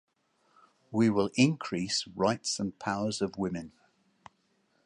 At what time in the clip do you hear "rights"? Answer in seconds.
2.15-2.59